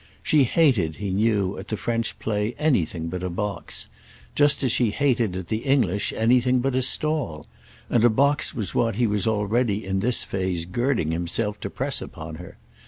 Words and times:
She 0.23 0.45
hated, 0.45 0.95
he 0.95 1.11
knew, 1.11 1.59
at 1.59 1.67
the 1.67 1.77
French 1.77 2.17
play, 2.17 2.55
anything 2.57 3.07
but 3.07 3.21
a 3.21 3.29
box—just 3.29 4.63
as 4.63 4.71
she 4.71 4.89
hated 4.89 5.35
at 5.37 5.49
the 5.49 5.59
English 5.59 6.11
anything 6.13 6.57
but 6.57 6.75
a 6.75 6.81
stall; 6.81 7.45
and 7.87 8.03
a 8.03 8.09
box 8.09 8.55
was 8.55 8.73
what 8.73 8.95
he 8.95 9.05
was 9.05 9.27
already 9.27 9.85
in 9.85 9.99
this 9.99 10.23
phase 10.23 10.65
girding 10.65 11.11
himself 11.11 11.59
to 11.59 11.69
press 11.69 12.01
upon 12.01 12.37
her. 12.37 12.57